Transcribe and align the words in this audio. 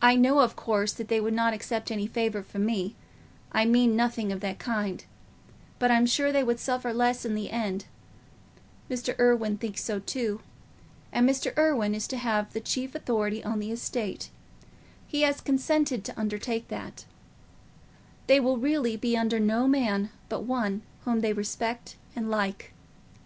I 0.00 0.16
know, 0.16 0.38
of 0.40 0.56
course, 0.56 0.94
that 0.94 1.08
they 1.08 1.20
would 1.20 1.34
not 1.34 1.52
accept 1.52 1.90
any 1.90 2.06
favour 2.06 2.42
from 2.42 2.64
me—I 2.64 3.66
mean 3.66 3.94
nothing 3.94 4.32
of 4.32 4.40
that 4.40 4.58
kind—but 4.58 5.90
I'm 5.90 6.06
sure 6.06 6.32
they 6.32 6.42
would 6.42 6.58
suffer 6.58 6.90
less 6.94 7.26
in 7.26 7.34
the 7.34 7.50
end. 7.50 7.84
Irwine 8.90 9.58
thinks 9.58 9.84
so 9.84 9.98
too. 9.98 10.40
And 11.12 11.28
Mr. 11.28 11.54
Irwine 11.58 11.94
is 11.94 12.06
to 12.08 12.16
have 12.16 12.54
the 12.54 12.62
chief 12.62 12.94
authority 12.94 13.44
on 13.44 13.58
the 13.60 13.70
estate—he 13.72 15.20
has 15.20 15.42
consented 15.42 16.02
to 16.06 16.18
undertake 16.18 16.68
that. 16.68 17.04
They 18.28 18.40
will 18.40 18.56
really 18.56 18.96
be 18.96 19.18
under 19.18 19.38
no 19.38 19.68
man 19.68 20.08
but 20.30 20.44
one 20.44 20.80
whom 21.04 21.20
they 21.20 21.34
respect 21.34 21.96
and 22.14 22.30
like. 22.30 22.72